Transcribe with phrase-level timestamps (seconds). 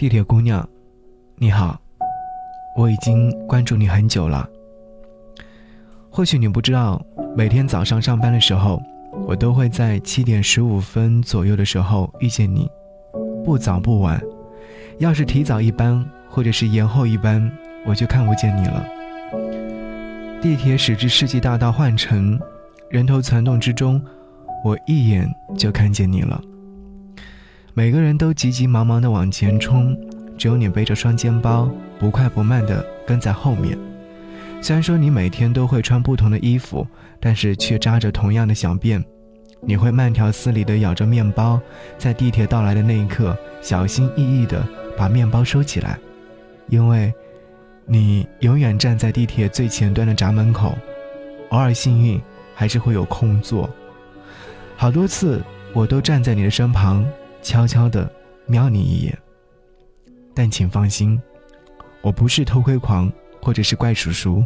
[0.00, 0.66] 地铁姑娘，
[1.36, 1.78] 你好，
[2.74, 4.48] 我已经关注你很久了。
[6.08, 7.04] 或许你不知道，
[7.36, 8.82] 每天早上上班的时候，
[9.26, 12.66] 我都会在七点十五分左右的时候遇见你，
[13.44, 14.18] 不早不晚。
[15.00, 17.52] 要是提早一班，或者是延后一班，
[17.84, 18.82] 我就看不见你了。
[20.40, 22.40] 地铁驶至世纪大道换乘，
[22.88, 24.02] 人头攒动之中，
[24.64, 26.40] 我一眼就看见你了。
[27.72, 29.96] 每个人都急急忙忙地往前冲，
[30.36, 33.78] 只有你背着双肩包，不快不慢地跟在后面。
[34.60, 36.86] 虽然说你每天都会穿不同的衣服，
[37.20, 39.02] 但是却扎着同样的小辫。
[39.62, 41.60] 你会慢条斯理地咬着面包，
[41.96, 44.66] 在地铁到来的那一刻，小心翼翼地
[44.98, 45.98] 把面包收起来，
[46.68, 47.12] 因为，
[47.86, 50.76] 你永远站在地铁最前端的闸门口，
[51.50, 52.20] 偶尔幸运
[52.54, 53.70] 还是会有空座。
[54.76, 57.06] 好多次我都站在你的身旁。
[57.42, 58.10] 悄悄地
[58.46, 59.18] 瞄你一眼，
[60.34, 61.20] 但请放心，
[62.02, 63.10] 我不是偷窥狂，
[63.40, 64.44] 或者是怪叔叔，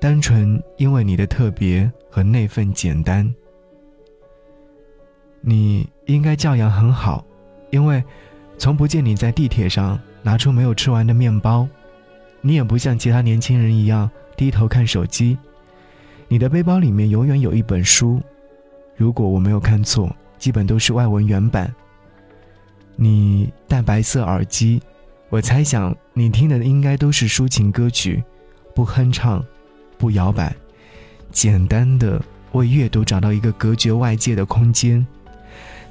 [0.00, 3.32] 单纯因为你的特别和那份简单。
[5.40, 7.24] 你应该教养很好，
[7.70, 8.02] 因为
[8.58, 11.68] 从不见你在地铁上拿出没有吃完的面包，
[12.40, 15.36] 你也不像其他年轻人一样低头看手机，
[16.28, 18.20] 你的背包里面永远有一本书，
[18.96, 21.72] 如果我没有看错，基本都是外文原版。
[22.96, 24.80] 你戴白色耳机，
[25.28, 28.22] 我猜想你听的应该都是抒情歌曲，
[28.74, 29.44] 不哼唱，
[29.98, 30.54] 不摇摆，
[31.32, 32.22] 简单的
[32.52, 35.04] 为阅读找到一个隔绝外界的空间。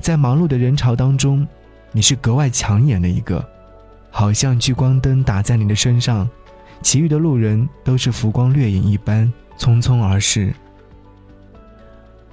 [0.00, 1.46] 在忙碌的人潮当中，
[1.90, 3.44] 你是格外抢眼的一个，
[4.10, 6.28] 好像聚光灯打在你的身上，
[6.82, 10.54] 其余的路人都是浮光掠影一般匆匆而逝。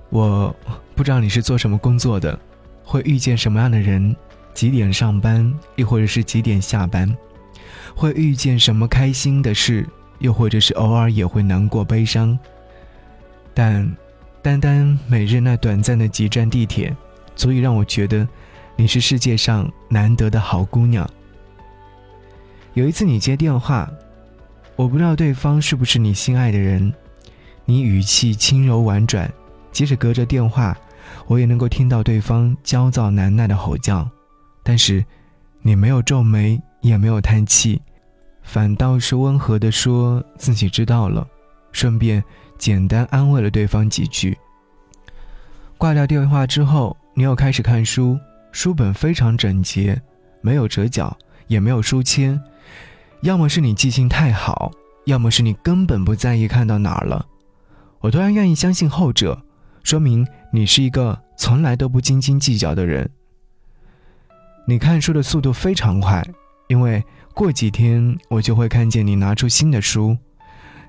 [0.10, 0.56] 我
[0.96, 2.40] 不知道你是做什么工作的，
[2.84, 4.16] 会遇见什么样的人。
[4.60, 7.10] 几点上班，又或者是几点下班，
[7.96, 12.38] 会遇见什么开心的事，又或者是偶尔也会难过悲伤。
[13.54, 13.90] 但，
[14.42, 16.94] 单单每日那短暂的几站地铁，
[17.38, 18.28] 足以让我觉得，
[18.76, 21.10] 你是世界上难得的好姑娘。
[22.74, 23.90] 有一次你接电话，
[24.76, 26.94] 我不知道对方是不是你心爱的人，
[27.64, 29.32] 你语气轻柔婉转，
[29.72, 30.78] 即使隔着电话，
[31.28, 34.06] 我也能够听到对方焦躁难耐的吼叫。
[34.70, 35.04] 但是，
[35.64, 37.82] 你没有皱眉，也没有叹气，
[38.44, 41.28] 反倒是温和地说自己知道了，
[41.72, 42.24] 顺便
[42.60, 44.38] 简单安慰了对方几句。
[45.76, 48.16] 挂掉电话之后，你又开始看书，
[48.52, 50.00] 书本非常整洁，
[50.40, 52.40] 没有折角，也没有书签。
[53.24, 54.72] 要么是你记性太好，
[55.08, 57.26] 要么是你根本不在意看到哪儿了。
[58.02, 59.42] 我突然愿意相信后者，
[59.84, 63.10] 说明你是一个从来都不斤斤计较的人。
[64.70, 66.24] 你看书的速度非常快，
[66.68, 67.04] 因为
[67.34, 70.16] 过几天我就会看见你拿出新的书。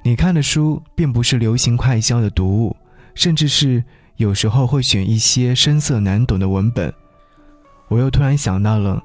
[0.02, 2.76] 你看的书并不是流行快销的读物，
[3.14, 3.82] 甚至是
[4.16, 6.92] 有时候会选一些深涩难懂的文本。
[7.88, 9.02] 我又突然想到了，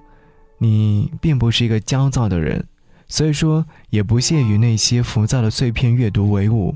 [0.57, 2.67] 你并不是一个焦躁的人，
[3.07, 6.75] 所以说也不屑于那些浮躁的碎片阅读为伍。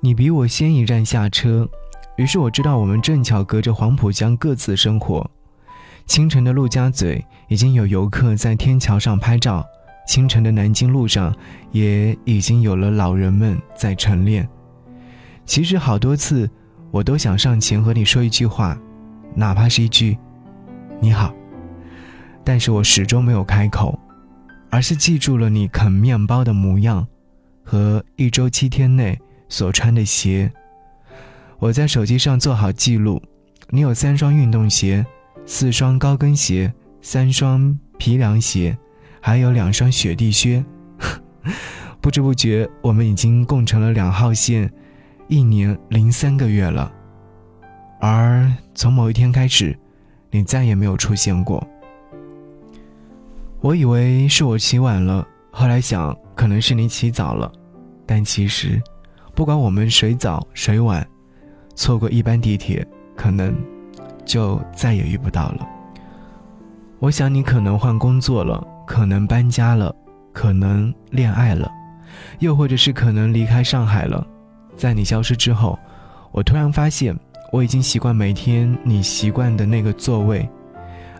[0.00, 1.68] 你比我先一站下车，
[2.16, 5.30] 于是我知道我们正巧隔着黄浦江各自生活。
[6.06, 9.64] 清晨的陆家嘴已经有游客在天桥上拍照，
[10.06, 11.34] 清晨的南京路上
[11.72, 14.48] 也已经有了老人们在晨练。
[15.46, 16.48] 其实好多次，
[16.90, 18.78] 我都想上前和你说一句话，
[19.34, 20.16] 哪怕是一句
[21.00, 21.34] “你好”，
[22.44, 23.98] 但是我始终没有开口，
[24.70, 27.06] 而是记住了你啃面包的模样，
[27.64, 30.52] 和一周七天内所穿的鞋。
[31.58, 33.20] 我在手机上做好记录，
[33.70, 35.04] 你有三双运动鞋。
[35.46, 36.72] 四双高跟鞋，
[37.02, 38.76] 三双皮凉鞋，
[39.20, 40.64] 还有两双雪地靴。
[42.00, 44.70] 不知不觉，我们已经共乘了两号线，
[45.28, 46.90] 一年零三个月了。
[48.00, 49.78] 而从某一天开始，
[50.30, 51.66] 你再也没有出现过。
[53.60, 57.50] 我以为是我起晚了，后来想可能是你起早了，
[58.06, 58.82] 但其实，
[59.34, 61.06] 不管我们谁早谁晚，
[61.74, 62.86] 错过一班地铁，
[63.16, 63.54] 可能。
[64.24, 65.68] 就再也遇不到了。
[66.98, 69.94] 我想你可能换工作了，可能搬家了，
[70.32, 71.70] 可能恋爱了，
[72.38, 74.26] 又或者是可能离开上海了。
[74.76, 75.78] 在你消失之后，
[76.32, 77.14] 我突然发现
[77.52, 80.48] 我已经习惯每天你习惯的那个座位，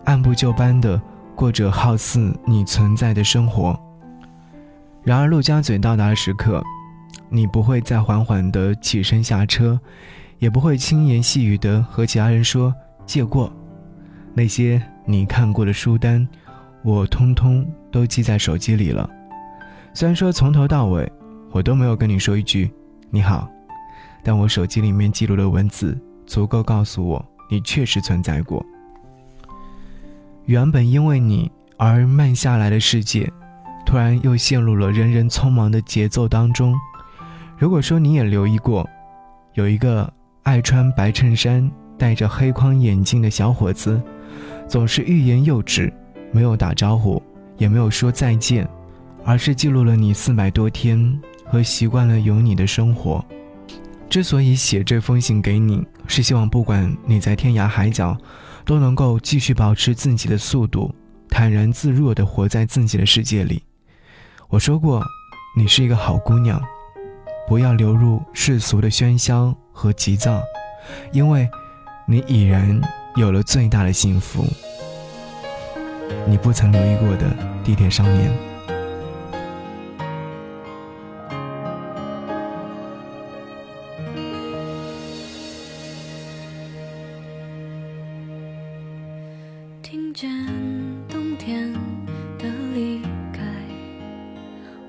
[0.04, 1.00] 按部就班的
[1.36, 3.78] 过着好似你存在的生活。
[5.02, 6.62] 然而陆家嘴到达的时刻，
[7.28, 9.78] 你不会再缓缓的起身下车，
[10.38, 12.74] 也不会轻言细语的和其他人说。
[13.06, 13.52] 借过，
[14.34, 16.26] 那些你看过的书单，
[16.82, 19.08] 我通通都记在手机里了。
[19.92, 21.10] 虽然说从头到尾
[21.52, 22.70] 我都没有跟你说一句
[23.10, 23.48] 你好，
[24.22, 25.96] 但我手机里面记录的文字
[26.26, 28.64] 足够告诉我你确实存在过。
[30.46, 33.30] 原本因为你而慢下来的世界，
[33.86, 36.74] 突然又陷入了人人匆忙的节奏当中。
[37.56, 38.88] 如果说你也留意过，
[39.54, 40.12] 有一个
[40.42, 41.70] 爱穿白衬衫、
[42.04, 43.98] 戴着黑框眼镜的小伙子，
[44.68, 45.90] 总是欲言又止，
[46.32, 47.22] 没有打招呼，
[47.56, 48.68] 也没有说再见，
[49.24, 53.24] 而是记录了你四百多天和习惯了有你的生活。
[54.10, 58.14] 之所以写这封信给你，是希望不管你在天涯海角。
[58.66, 60.94] 都能够继续保持自己的速度，
[61.30, 63.62] 坦然自若地活在自己的世界里。
[64.48, 65.02] 我说过，
[65.56, 66.62] 你是一个好姑娘，
[67.48, 70.42] 不要流入世俗的喧嚣和急躁，
[71.12, 71.48] 因为，
[72.06, 72.80] 你已然
[73.16, 74.44] 有了最大的幸福。
[76.28, 77.34] 你不曾留意过的
[77.64, 78.30] 地铁少年。
[89.82, 90.30] 听见
[91.08, 91.72] 冬天
[92.38, 93.00] 的离
[93.32, 93.40] 开，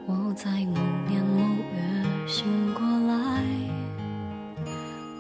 [0.06, 0.78] 我在某
[1.08, 3.44] 年某月醒过来。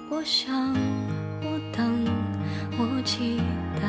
[0.09, 0.75] 我想，
[3.05, 3.37] 期
[3.79, 3.87] 待，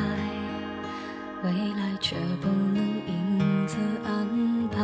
[1.43, 2.77] 未来却不能
[3.07, 4.77] 因此安排。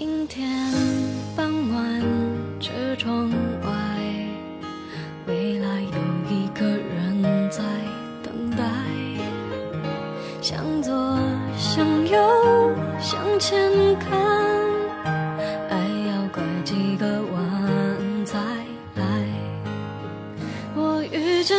[0.00, 0.44] 阴天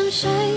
[0.09, 0.56] 谁